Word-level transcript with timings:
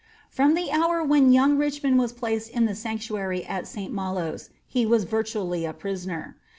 From 0.31 0.55
the 0.55 0.71
hour 0.71 1.03
when 1.03 1.31
young 1.31 1.59
Richmond 1.59 1.99
was 1.99 2.11
placed 2.11 2.49
in 2.49 2.65
the 2.65 2.73
sanctuair 2.73 3.45
at 3.47 3.67
Sl 3.67 3.89
Malos, 3.91 4.49
he 4.67 4.83
was 4.83 5.03
virtually 5.03 5.63
a 5.63 5.73
prisoner. 5.73 6.37